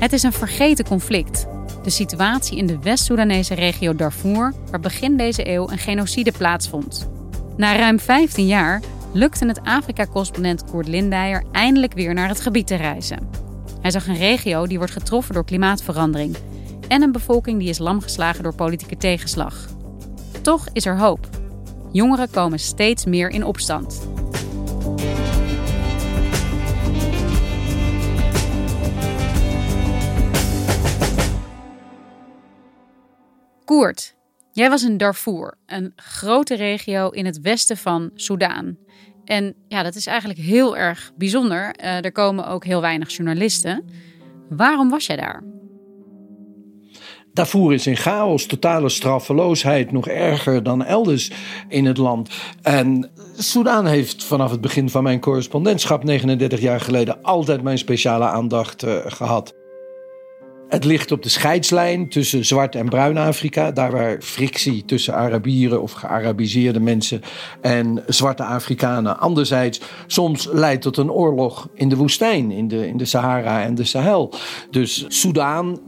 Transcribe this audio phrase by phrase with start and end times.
[0.00, 1.46] Het is een vergeten conflict.
[1.82, 7.08] De situatie in de West-Soedanese regio Darfur, waar begin deze eeuw een genocide plaatsvond.
[7.56, 12.74] Na ruim 15 jaar lukte het Afrika-correspondent Koert Lindijer eindelijk weer naar het gebied te
[12.74, 13.28] reizen.
[13.80, 16.36] Hij zag een regio die wordt getroffen door klimaatverandering
[16.88, 19.68] en een bevolking die is lamgeslagen door politieke tegenslag.
[20.42, 21.28] Toch is er hoop.
[21.92, 24.08] Jongeren komen steeds meer in opstand.
[33.70, 34.14] Koert,
[34.52, 38.76] jij was in Darfur, een grote regio in het westen van Soudaan.
[39.24, 41.74] En ja, dat is eigenlijk heel erg bijzonder.
[41.80, 43.84] Uh, er komen ook heel weinig journalisten.
[44.48, 45.42] Waarom was jij daar?
[47.32, 51.30] Darfur is in chaos, totale straffeloosheid, nog erger dan elders
[51.68, 52.30] in het land.
[52.62, 58.24] En Soudaan heeft vanaf het begin van mijn correspondentschap, 39 jaar geleden, altijd mijn speciale
[58.24, 59.59] aandacht uh, gehad.
[60.70, 63.70] Het ligt op de scheidslijn tussen Zwart- en Bruin-Afrika.
[63.70, 67.20] Daar waar frictie tussen Arabieren of gearabiseerde mensen
[67.60, 72.96] en zwarte Afrikanen anderzijds soms leidt tot een oorlog in de woestijn, in de, in
[72.96, 74.34] de Sahara en de Sahel.
[74.70, 75.80] Dus Soudaan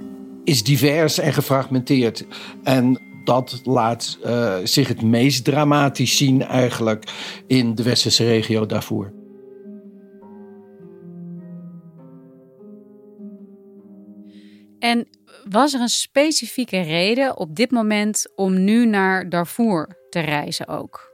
[0.45, 2.25] is divers en gefragmenteerd.
[2.63, 7.13] En dat laat uh, zich het meest dramatisch zien eigenlijk
[7.47, 9.22] in de westerse regio Darfur.
[14.83, 15.09] En
[15.45, 21.12] was er een specifieke reden op dit moment om nu naar Darfur te reizen ook?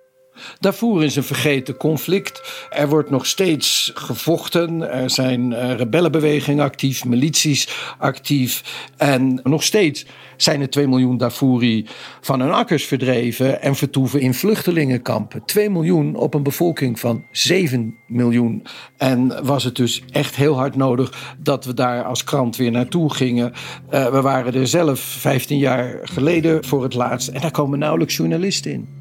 [0.60, 2.66] Darfur is een vergeten conflict.
[2.71, 4.91] Er wordt nog steeds gevochten.
[4.93, 7.69] Er zijn uh, rebellenbewegingen actief, milities
[7.99, 8.87] actief.
[8.97, 10.06] En nog steeds
[10.37, 11.87] zijn er 2 miljoen Darfuri
[12.21, 15.44] van hun akkers verdreven en vertoeven in vluchtelingenkampen.
[15.44, 18.66] 2 miljoen op een bevolking van 7 miljoen.
[18.97, 23.15] En was het dus echt heel hard nodig dat we daar als krant weer naartoe
[23.15, 23.53] gingen.
[23.91, 28.16] Uh, we waren er zelf 15 jaar geleden voor het laatst en daar komen nauwelijks
[28.16, 28.97] journalisten in.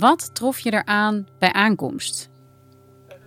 [0.00, 2.30] Wat trof je eraan bij aankomst?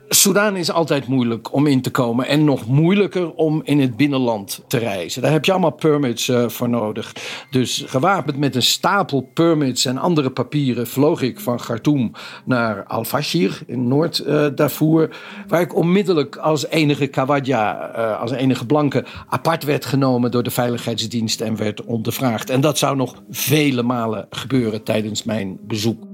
[0.08, 4.64] Soudaan is altijd moeilijk om in te komen en nog moeilijker om in het binnenland
[4.68, 5.22] te reizen.
[5.22, 7.14] Daar heb je allemaal permits uh, voor nodig.
[7.52, 12.12] Dus gewapend met een stapel permits en andere papieren vloog ik van Khartoum
[12.46, 15.18] naar Al-Fashir in Noord-Darfur.
[15.48, 20.52] Waar ik onmiddellijk als enige Kawadja, uh, als enige blanke, apart werd genomen door de
[20.52, 22.50] veiligheidsdienst en werd ondervraagd.
[22.50, 26.13] En dat zou nog vele malen gebeuren tijdens mijn bezoek.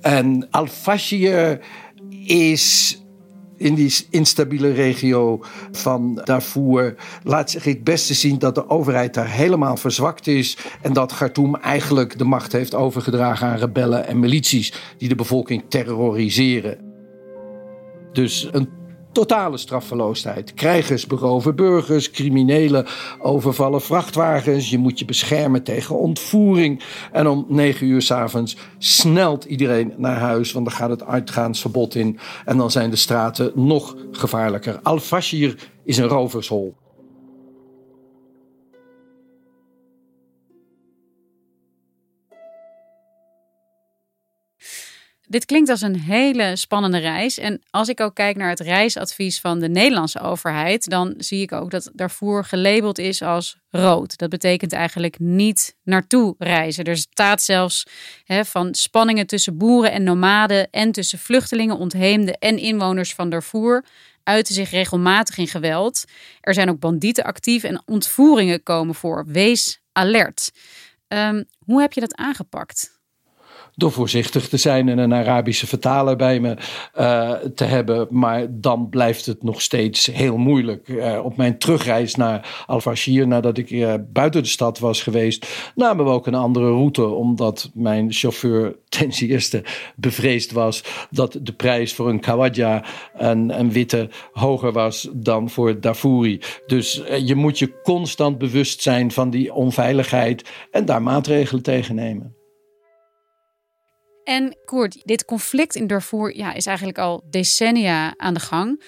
[0.00, 1.60] En Al-Fashir
[2.24, 2.98] is
[3.56, 9.30] in die instabiele regio van Darfur laat zich het beste zien dat de overheid daar
[9.30, 14.72] helemaal verzwakt is en dat Khartoum eigenlijk de macht heeft overgedragen aan rebellen en milities
[14.98, 16.78] die de bevolking terroriseren.
[18.12, 18.79] Dus een
[19.12, 20.54] Totale straffeloosheid.
[20.54, 22.86] Krijgers beroven burgers, criminelen
[23.18, 24.70] overvallen vrachtwagens.
[24.70, 26.82] Je moet je beschermen tegen ontvoering.
[27.12, 32.18] En om negen uur s'avonds snelt iedereen naar huis, want dan gaat het uitgaansverbod in.
[32.44, 34.80] En dan zijn de straten nog gevaarlijker.
[34.82, 36.74] Al-Fashir is een rovershol.
[45.30, 47.38] Dit klinkt als een hele spannende reis.
[47.38, 51.52] En als ik ook kijk naar het reisadvies van de Nederlandse overheid, dan zie ik
[51.52, 54.18] ook dat Darfur gelabeld is als rood.
[54.18, 56.84] Dat betekent eigenlijk niet naartoe reizen.
[56.84, 57.86] Er staat zelfs
[58.26, 63.84] van spanningen tussen boeren en nomaden en tussen vluchtelingen, ontheemden en inwoners van Darfur.
[64.22, 66.04] uiten zich regelmatig in geweld.
[66.40, 69.24] Er zijn ook bandieten actief en ontvoeringen komen voor.
[69.26, 70.50] Wees alert.
[71.08, 72.99] Um, hoe heb je dat aangepakt?
[73.80, 76.56] Door voorzichtig te zijn en een Arabische vertaler bij me
[76.98, 78.06] uh, te hebben.
[78.10, 80.88] Maar dan blijft het nog steeds heel moeilijk.
[80.88, 86.04] Uh, op mijn terugreis naar Al-Fashir, nadat ik uh, buiten de stad was geweest, namen
[86.04, 87.06] we ook een andere route.
[87.06, 89.64] Omdat mijn chauffeur ten eerste
[89.96, 92.84] bevreesd was dat de prijs voor een Kawadja,
[93.14, 96.40] een, een witte, hoger was dan voor Darfuri.
[96.66, 102.39] Dus je moet je constant bewust zijn van die onveiligheid en daar maatregelen tegen nemen.
[104.24, 108.82] En Koert, dit conflict in Darfur ja, is eigenlijk al decennia aan de gang.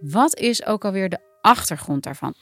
[0.00, 2.34] Wat is ook alweer de achtergrond daarvan?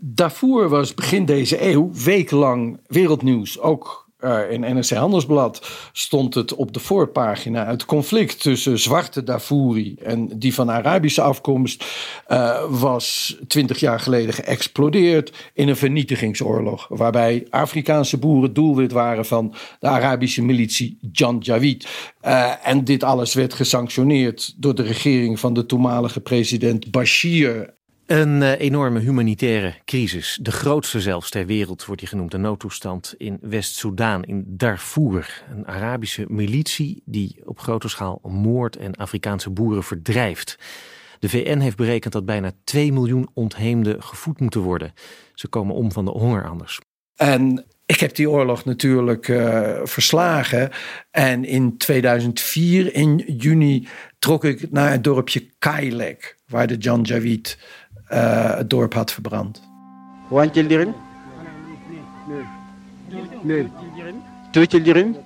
[0.00, 3.60] Darfur was begin deze eeuw wekenlang wereldnieuws.
[3.60, 7.66] Ook uh, in NRC Handelsblad stond het op de voorpagina.
[7.66, 11.84] Het conflict tussen zwarte Darfuri en die van Arabische afkomst
[12.28, 16.86] uh, was twintig jaar geleden geëxplodeerd in een vernietigingsoorlog.
[16.88, 21.88] Waarbij Afrikaanse boeren doelwit waren van de Arabische militie Janjaweed.
[22.24, 27.74] Uh, en dit alles werd gesanctioneerd door de regering van de toenmalige president Bashir.
[28.06, 32.30] Een uh, enorme humanitaire crisis, de grootste zelfs ter wereld, wordt die genoemd.
[32.30, 35.44] De noodtoestand in West-Soedan, in Darfur.
[35.50, 40.58] Een Arabische militie die op grote schaal moord en Afrikaanse boeren verdrijft.
[41.18, 44.92] De VN heeft berekend dat bijna 2 miljoen ontheemden gevoed moeten worden.
[45.34, 46.80] Ze komen om van de honger anders.
[47.16, 50.70] En ik heb die oorlog natuurlijk uh, verslagen.
[51.10, 53.88] En in 2004, in juni,
[54.18, 57.58] trok ik naar het dorpje Kailek, waar de Janjaweed
[58.12, 59.62] uh, het dorp had verbrand.
[60.30, 60.94] One children?
[63.42, 63.68] Nee.
[64.50, 65.16] Two children.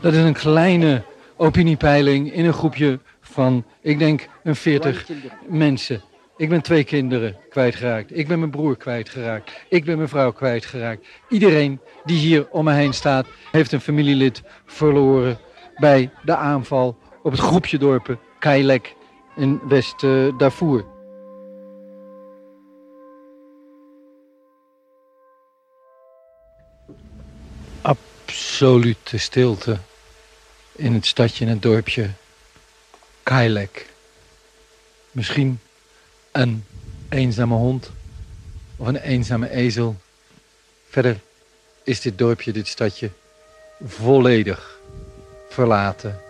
[0.00, 1.02] Dat is een kleine
[1.36, 5.06] opiniepeiling in een groepje van, ik denk, een 40
[5.48, 6.02] mensen.
[6.36, 8.18] Ik ben twee kinderen kwijtgeraakt.
[8.18, 9.50] Ik ben mijn broer kwijtgeraakt.
[9.68, 11.06] Ik ben mijn vrouw kwijtgeraakt.
[11.28, 15.38] Iedereen die hier om me heen staat, heeft een familielid verloren
[15.76, 18.94] bij de aanval op het groepje dorpen Kailek
[19.36, 20.84] in West-Darfur.
[27.82, 29.78] Absolute stilte
[30.72, 32.10] in het stadje en het dorpje
[33.22, 33.86] Kailek.
[35.10, 35.60] Misschien
[36.32, 36.64] een
[37.08, 37.90] eenzame hond
[38.76, 39.96] of een eenzame ezel.
[40.88, 41.20] Verder
[41.82, 43.10] is dit dorpje, dit stadje,
[43.84, 44.78] volledig
[45.48, 46.20] verlaten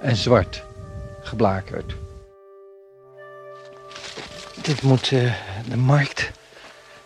[0.00, 0.64] en zwart
[1.22, 1.94] geblakerd.
[4.64, 5.34] Dit moet uh,
[5.68, 6.30] de markt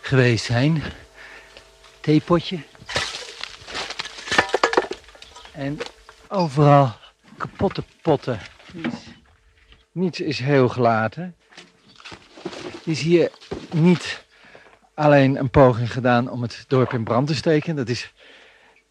[0.01, 0.83] geweest zijn.
[2.01, 2.59] Theepotje.
[5.53, 5.79] En
[6.29, 6.97] overal
[7.37, 8.39] kapotte potten.
[9.93, 11.37] Niets, is heel gelaten.
[12.45, 13.31] Er is hier
[13.73, 14.25] niet
[14.95, 17.77] alleen een poging gedaan om het dorp in brand te steken.
[17.77, 18.13] Dat is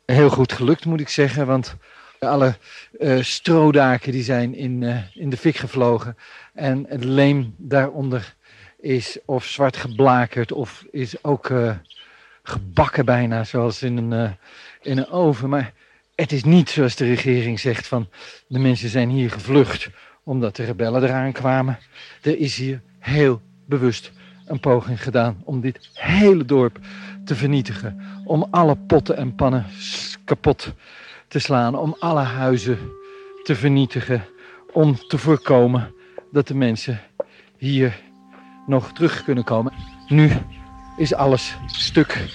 [0.06, 1.46] heel goed gelukt, moet ik zeggen.
[1.46, 1.76] Want
[2.20, 2.58] alle
[3.00, 6.18] uh, strodaken die zijn in, uh, in de fik gevlogen.
[6.54, 8.36] En het leem daaronder
[8.88, 11.76] is of zwart geblakerd of is ook uh,
[12.44, 14.32] gebakken bijna, zoals in een, uh,
[14.82, 15.50] in een oven.
[15.50, 15.74] Maar
[16.16, 18.10] het is niet zoals de regering zegt van
[18.48, 19.90] de mensen zijn hier gevlucht
[20.24, 21.80] omdat de rebellen eraan kwamen.
[22.22, 24.12] Er is hier heel bewust
[24.46, 26.80] een poging gedaan om dit hele dorp
[27.26, 28.02] te vernietigen.
[28.26, 29.66] Om alle potten en pannen
[30.26, 30.74] kapot
[31.28, 31.76] te slaan.
[31.76, 32.78] Om alle huizen
[33.44, 34.26] te vernietigen.
[34.72, 35.94] Om te voorkomen
[36.32, 37.00] dat de mensen
[37.58, 38.06] hier
[38.68, 39.74] nog terug kunnen komen.
[40.08, 40.32] Nu
[40.98, 42.28] is alles stuk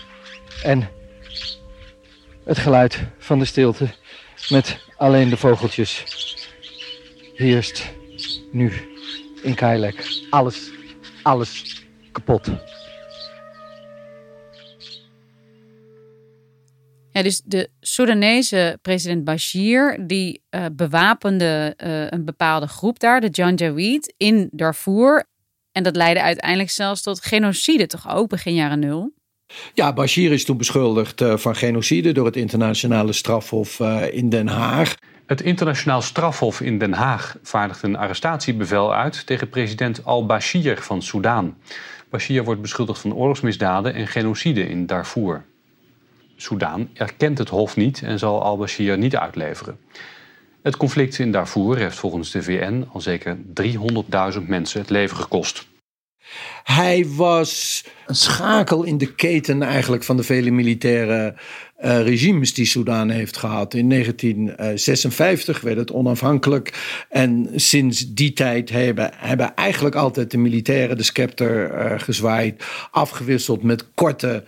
[0.62, 0.88] en
[2.44, 3.88] het geluid van de stilte
[4.48, 6.04] met alleen de vogeltjes
[7.34, 7.92] heerst
[8.52, 8.72] nu
[9.42, 10.24] in Kailek.
[10.30, 10.70] Alles,
[11.22, 12.50] alles kapot.
[17.12, 23.28] Ja, dus de Soedanese president Bashir, die uh, bewapende uh, een bepaalde groep daar, de
[23.28, 25.24] Janjaweed, in Darfur.
[25.72, 29.12] En dat leidde uiteindelijk zelfs tot genocide, toch ook begin jaren nul?
[29.74, 34.48] Ja, Bashir is toen beschuldigd uh, van genocide door het internationale strafhof uh, in Den
[34.48, 34.94] Haag.
[35.26, 41.56] Het internationaal strafhof in Den Haag vaardigt een arrestatiebevel uit tegen president al-Bashir van Soudaan.
[42.10, 45.44] Bashir wordt beschuldigd van oorlogsmisdaden en genocide in Darfur.
[46.36, 49.78] Soudaan erkent het hof niet en zal al-Bashir niet uitleveren.
[50.62, 55.66] Het conflict in Darfur heeft volgens de VN al zeker 300.000 mensen het leven gekost.
[56.64, 61.34] Hij was een schakel in de keten eigenlijk van de vele militaire
[61.84, 63.74] uh, regimes die Soedan heeft gehad.
[63.74, 66.72] In 1956 werd het onafhankelijk.
[67.08, 72.64] En sinds die tijd hebben, hebben eigenlijk altijd de militairen de scepter uh, gezwaaid.
[72.90, 74.44] Afgewisseld met korte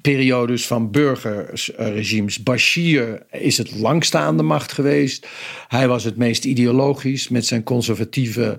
[0.00, 2.42] periodes van burgerregimes.
[2.42, 5.26] Bashir is het langst aan de macht geweest.
[5.68, 8.58] Hij was het meest ideologisch met zijn conservatieve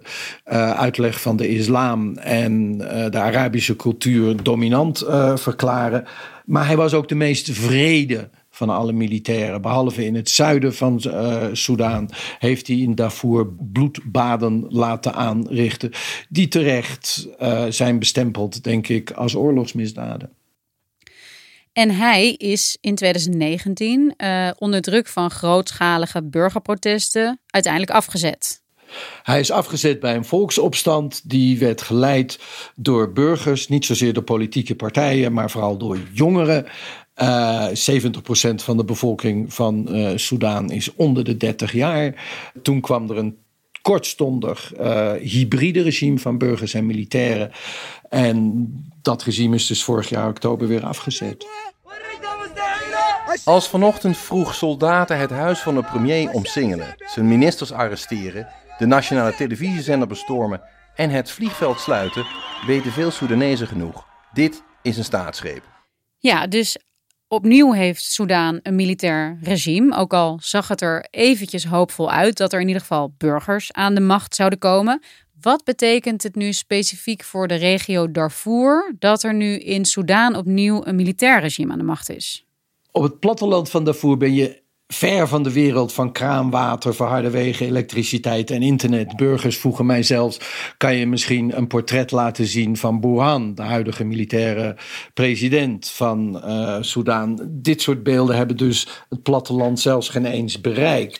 [0.52, 6.06] uh, uitleg van de islam en uh, de Arabische cultuur dominant uh, verklaren.
[6.46, 9.62] Maar hij was ook de meest vrede van alle militairen.
[9.62, 11.98] Behalve in het zuiden van uh,
[12.40, 15.92] heeft hij in Darfur bloedbaden laten aanrichten.
[16.30, 17.28] Die terecht
[17.70, 20.30] zijn bestempeld, denk ik, als oorlogsmisdaden.
[21.74, 28.62] En hij is in 2019 uh, onder druk van grootschalige burgerprotesten uiteindelijk afgezet.
[29.24, 32.40] Hij is afgezet bij een volksopstand die werd geleid
[32.76, 36.66] door burgers, niet zozeer door politieke partijen, maar vooral door jongeren.
[37.16, 37.72] Uh, 70%
[38.56, 42.26] van de bevolking van uh, Soudaan is onder de 30 jaar.
[42.62, 43.38] Toen kwam er een
[43.82, 47.52] kortstondig uh, hybride regime van burgers en militairen.
[48.10, 48.68] En
[49.02, 51.46] dat regime is dus vorig jaar oktober weer afgezet.
[53.44, 58.48] Als vanochtend vroeg soldaten het huis van de premier omsingelen, zijn ministers arresteren,
[58.78, 60.62] de nationale televisiezender bestormen
[60.96, 62.26] en het vliegveld sluiten,
[62.66, 64.06] weten veel Soedanezen genoeg.
[64.34, 65.64] Dit is een staatsgreep.
[66.18, 66.78] Ja, dus
[67.32, 69.96] opnieuw heeft Soudaan een militair regime.
[69.96, 73.96] Ook al zag het er eventjes hoopvol uit dat er in ieder geval burgers aan
[73.96, 75.02] de macht zouden komen.
[75.42, 80.86] Wat betekent het nu specifiek voor de regio Darfur dat er nu in Soudaan opnieuw
[80.86, 82.46] een militair regime aan de macht is?
[82.92, 84.61] Op het platteland van Darfur ben je
[84.94, 89.16] ver van de wereld van kraanwater, verharde wegen, elektriciteit en internet.
[89.16, 90.40] Burgers vroegen mij zelfs:
[90.78, 94.76] kan je misschien een portret laten zien van Burhan, de huidige militaire
[95.14, 97.40] president van uh, Soudaan?
[97.50, 101.20] Dit soort beelden hebben dus het platteland zelfs geen eens bereikt.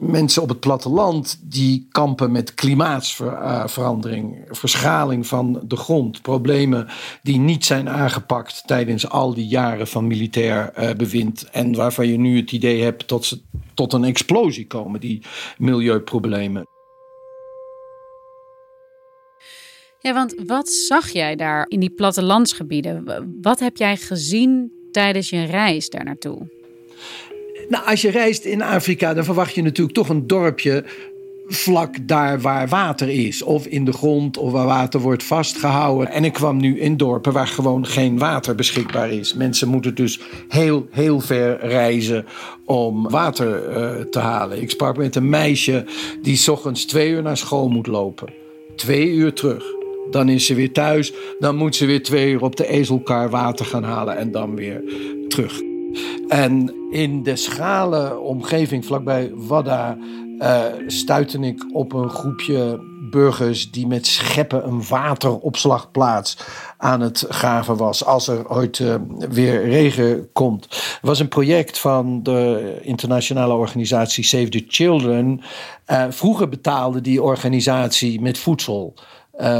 [0.00, 6.88] Mensen op het platteland die kampen met klimaatsverandering, verschaling van de grond, problemen
[7.22, 12.18] die niet zijn aangepakt tijdens al die jaren van militair uh, bewind en waarvan je
[12.18, 13.40] nu het idee hebt tot, ze,
[13.74, 15.22] tot een explosie komen, die
[15.58, 16.66] milieuproblemen.
[20.00, 23.04] Ja, want wat zag jij daar in die plattelandsgebieden?
[23.42, 26.56] Wat heb jij gezien tijdens je reis daar naartoe?
[27.68, 30.84] Nou, als je reist in Afrika, dan verwacht je natuurlijk toch een dorpje
[31.48, 33.42] vlak daar waar water is.
[33.42, 36.10] Of in de grond, of waar water wordt vastgehouden.
[36.10, 39.34] En ik kwam nu in dorpen waar gewoon geen water beschikbaar is.
[39.34, 42.26] Mensen moeten dus heel, heel ver reizen
[42.64, 44.62] om water uh, te halen.
[44.62, 45.84] Ik sprak met een meisje
[46.22, 48.28] die s ochtends twee uur naar school moet lopen.
[48.76, 49.64] Twee uur terug.
[50.10, 51.12] Dan is ze weer thuis.
[51.38, 54.82] Dan moet ze weer twee uur op de ezelkar water gaan halen en dan weer
[55.28, 55.60] terug.
[56.28, 59.98] En in de schrale omgeving vlakbij Wadda
[60.38, 62.80] uh, stuitte ik op een groepje
[63.10, 66.38] burgers die met scheppen een wateropslagplaats
[66.76, 68.94] aan het graven was als er ooit uh,
[69.28, 70.64] weer regen komt.
[70.64, 75.40] Het was een project van de internationale organisatie Save the Children.
[75.86, 78.94] Uh, vroeger betaalde die organisatie met voedsel.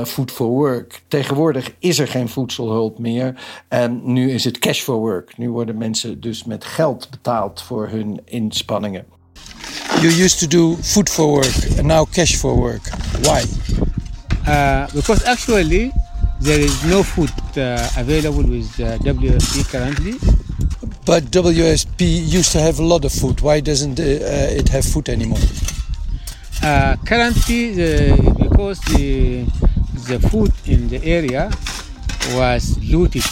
[0.05, 1.03] Food for work.
[1.09, 3.41] Tegenwoordig is er geen voedselhulp meer.
[3.69, 5.39] En nu is het cash for work.
[5.39, 9.18] Nu worden mensen dus met geld betaald voor hun inspanningen.
[10.01, 12.83] You used to do food for work and now cash for work.
[13.25, 13.45] Why?
[14.47, 15.93] Uh, because actually
[16.41, 20.13] there is no food uh, available with uh, WFP currently.
[21.05, 23.41] But WSP used to have a lot of food.
[23.41, 25.41] Why doesn't it have food anymore?
[27.07, 29.45] currently, the, because the,
[30.07, 31.51] the food in the area
[32.35, 33.25] was looted.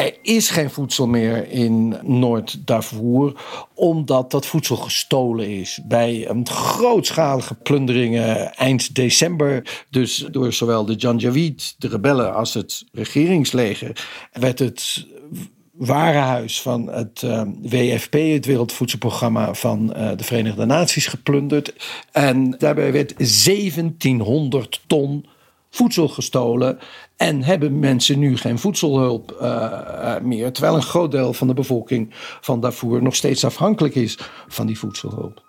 [0.00, 3.32] Er is geen voedsel meer in Noord-Darfur,
[3.74, 5.80] omdat dat voedsel gestolen is.
[5.84, 12.84] Bij een grootschalige plunderingen eind december, dus door zowel de Janjaweed, de rebellen, als het
[12.92, 15.06] regeringsleger, werd het
[15.72, 21.74] warenhuis van het uh, WFP, het Wereldvoedselprogramma van uh, de Verenigde Naties, geplunderd.
[22.12, 25.26] En daarbij werd 1700 ton
[25.70, 26.78] voedsel gestolen.
[27.16, 30.52] En hebben mensen nu geen voedselhulp uh, meer.
[30.52, 32.08] Terwijl een groot deel van de bevolking
[32.40, 35.42] van Darfur nog steeds afhankelijk is van die voedselhulp.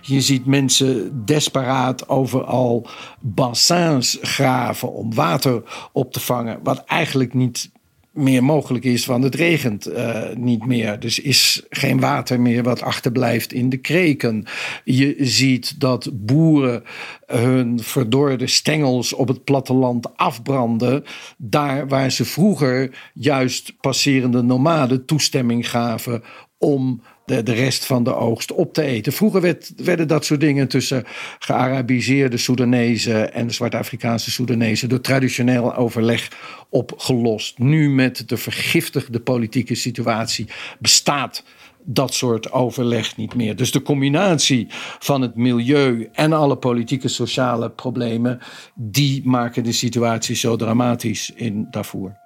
[0.00, 2.86] Je ziet mensen desperaat overal
[3.20, 6.60] bassins graven om water op te vangen.
[6.62, 7.70] Wat eigenlijk niet
[8.16, 11.00] meer mogelijk is, want het regent uh, niet meer.
[11.00, 14.44] Dus is geen water meer wat achterblijft in de kreken.
[14.84, 16.82] Je ziet dat boeren
[17.26, 21.04] hun verdorde stengels op het platteland afbranden.
[21.36, 26.22] Daar waar ze vroeger juist passerende nomaden toestemming gaven
[26.58, 29.12] om de, de rest van de oogst op te eten.
[29.12, 31.04] Vroeger werd, werden dat soort dingen tussen
[31.38, 36.30] gearabiseerde Soedanezen en Zwart-Afrikaanse Soedanezen door traditioneel overleg
[36.70, 37.58] opgelost.
[37.58, 40.46] Nu met de vergiftigde politieke situatie
[40.78, 41.42] bestaat
[41.88, 43.56] dat soort overleg niet meer.
[43.56, 44.66] Dus de combinatie
[44.98, 48.38] van het milieu en alle politieke sociale problemen,
[48.74, 52.24] die maken de situatie zo dramatisch in Darfur.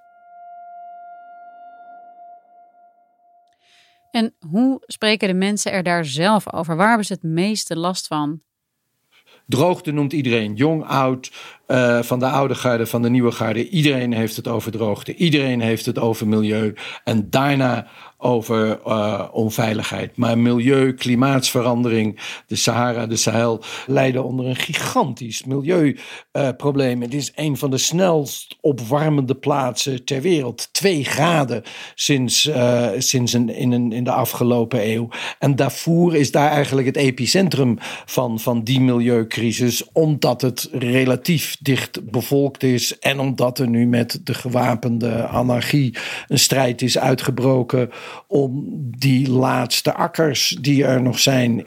[4.11, 6.77] En hoe spreken de mensen er daar zelf over?
[6.77, 8.43] Waar hebben ze het meeste last van?
[9.47, 11.33] Droogte noemt iedereen, jong, oud,
[11.71, 13.69] uh, van de oude garde, van de nieuwe garde.
[13.69, 16.75] Iedereen heeft het over droogte, iedereen heeft het over milieu.
[17.05, 17.87] En daarna
[18.21, 20.17] over uh, onveiligheid.
[20.17, 27.03] Maar milieu, klimaatsverandering, de Sahara, de Sahel lijden onder een gigantisch milieuprobleem.
[27.03, 30.69] Het is een van de snelst opwarmende plaatsen ter wereld.
[30.73, 31.63] Twee graden
[31.95, 35.09] sinds, uh, sinds in, in de afgelopen eeuw.
[35.39, 42.11] En Darfur is daar eigenlijk het epicentrum van, van die milieucrisis, omdat het relatief dicht
[42.11, 45.95] bevolkt is en omdat er nu met de gewapende anarchie
[46.29, 47.91] een strijd is uitgebroken
[48.27, 48.65] om
[48.99, 51.67] die laatste akkers die er nog zijn.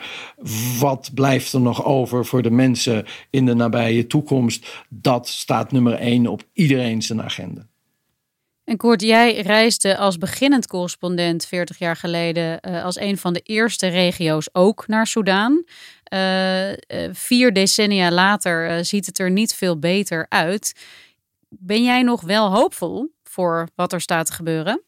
[0.80, 4.84] Wat blijft er nog over voor de mensen in de nabije toekomst?
[4.90, 7.68] Dat staat nummer één op iedereen zijn agenda.
[8.64, 13.40] En Koert, jij reisde als beginnend correspondent 40 jaar geleden uh, als een van de
[13.40, 15.64] eerste regio's ook naar Soudaan.
[16.14, 16.76] Uh, uh,
[17.12, 20.76] vier decennia later ziet het er niet veel beter uit.
[21.50, 24.82] Ben jij nog wel hoopvol voor wat er staat te gebeuren?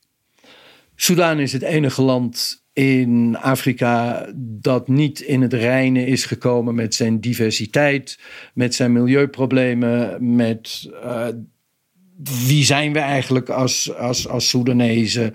[0.96, 6.96] Soudaan is het enige land in Afrika dat niet in het reine is gekomen met
[6.96, 8.20] zijn diversiteit,
[8.54, 10.90] met zijn milieuproblemen, met
[12.48, 15.34] wie zijn we eigenlijk als, als, als Soedanezen.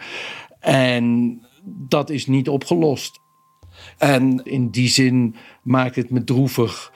[0.60, 3.20] En dat is niet opgelost.
[4.00, 6.92] En in die zin maakt het me droevig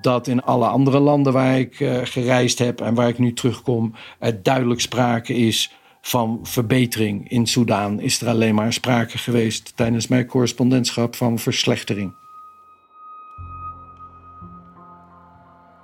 [0.00, 3.94] dat in alle andere landen waar ik uh, gereisd heb en waar ik nu terugkom,
[4.18, 7.30] er duidelijk sprake is van verbetering.
[7.30, 12.12] In Soudaan is er alleen maar sprake geweest tijdens mijn correspondentschap van verslechtering.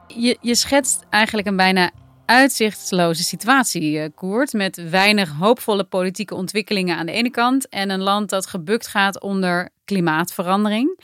[0.07, 1.91] Je, je schetst eigenlijk een bijna
[2.33, 4.53] uitzichtsloze situatie, eh, Koert.
[4.53, 9.21] Met weinig hoopvolle politieke ontwikkelingen aan de ene kant en een land dat gebukt gaat
[9.21, 11.01] onder klimaatverandering.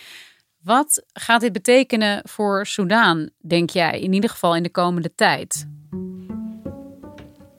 [0.63, 5.67] Wat gaat dit betekenen voor Soudaan, denk jij, in ieder geval in de komende tijd?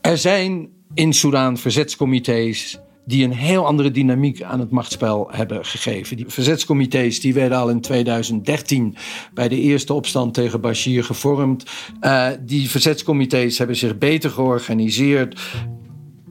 [0.02, 2.80] Er zijn in Soudaan verzetscomité's
[3.10, 6.18] die een heel andere dynamiek aan het machtsspel hebben gegeven.
[6.18, 8.96] Die verzetscomité's die werden al in 2013
[9.34, 11.64] bij de eerste opstand tegen Bashir gevormd.
[12.02, 15.40] Uh, die verzetscomité's hebben zich beter georganiseerd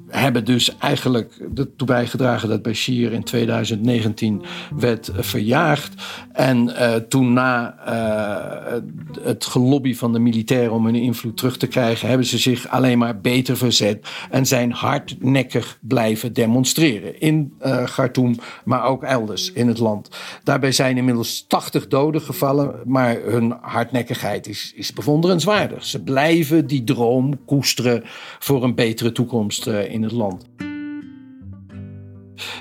[0.09, 4.43] hebben dus eigenlijk ertoe bijgedragen dat Bashir in 2019
[4.77, 5.95] werd verjaagd.
[6.33, 8.79] En uh, toen na uh,
[9.23, 12.99] het gelobby van de militairen om hun invloed terug te krijgen, hebben ze zich alleen
[12.99, 17.21] maar beter verzet en zijn hardnekkig blijven demonstreren.
[17.21, 20.09] In uh, Khartoum, maar ook elders in het land.
[20.43, 25.85] Daarbij zijn inmiddels 80 doden gevallen, maar hun hardnekkigheid is, is bewonderenswaardig.
[25.85, 28.03] Ze blijven die droom koesteren
[28.39, 30.47] voor een betere toekomst in het land.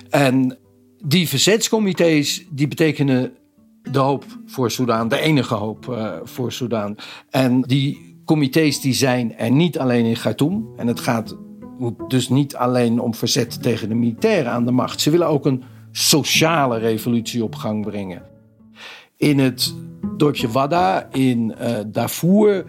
[0.09, 0.57] En
[1.05, 3.31] die verzetscomité's die betekenen
[3.91, 6.95] de hoop voor Soudaan, de enige hoop uh, voor Soudaan.
[7.29, 10.67] En die comité's die zijn er niet alleen in Khartoum.
[10.77, 11.37] En het gaat
[12.07, 15.01] dus niet alleen om verzet tegen de militairen aan de macht.
[15.01, 18.21] Ze willen ook een sociale revolutie op gang brengen.
[19.17, 19.75] In het
[20.17, 22.65] dorpje Wada in uh, Darfur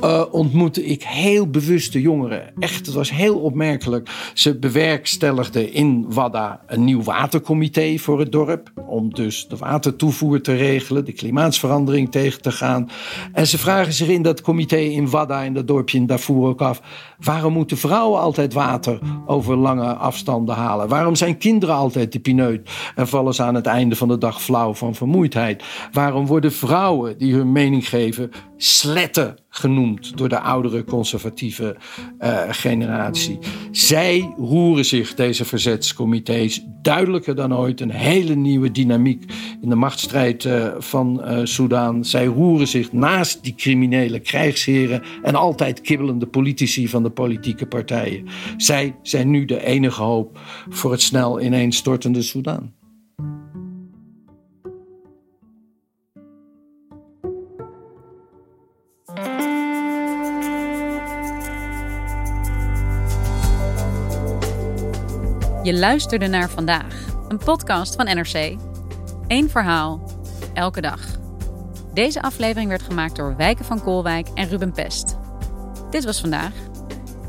[0.00, 2.52] uh, ontmoette ik heel bewuste jongeren.
[2.58, 4.30] Echt, het was heel opmerkelijk.
[4.34, 8.72] Ze bewerkstelligden in Wadda een nieuw watercomité voor het dorp.
[8.86, 12.90] Om dus de watertoevoer te regelen, de klimaatsverandering tegen te gaan.
[13.32, 16.62] En ze vragen zich in dat comité in Wadda, in dat dorpje in Darfur ook
[16.62, 16.82] af.
[17.24, 20.88] Waarom moeten vrouwen altijd water over lange afstanden halen?
[20.88, 24.42] Waarom zijn kinderen altijd de pineut en vallen ze aan het einde van de dag
[24.42, 25.64] flauw van vermoeidheid?
[25.92, 31.76] Waarom worden vrouwen die hun mening geven sletten genoemd door de oudere conservatieve
[32.20, 33.38] uh, generatie.
[33.70, 37.80] Zij roeren zich, deze verzetscomité's, duidelijker dan ooit.
[37.80, 42.04] Een hele nieuwe dynamiek in de machtsstrijd uh, van uh, Soudaan.
[42.04, 48.28] Zij roeren zich naast die criminele krijgsheren en altijd kibbelende politici van de politieke partijen.
[48.56, 52.74] Zij zijn nu de enige hoop voor het snel ineenstortende Soudaan.
[65.64, 68.56] Je luisterde naar vandaag, een podcast van NRC.
[69.26, 70.10] Eén verhaal,
[70.54, 71.00] elke dag.
[71.94, 75.16] Deze aflevering werd gemaakt door Wijken van Koolwijk en Ruben Pest.
[75.90, 76.63] Dit was vandaag.